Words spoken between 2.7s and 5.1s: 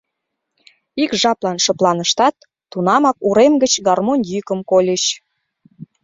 тунамак урем гыч гармонь йӱкым кольыч.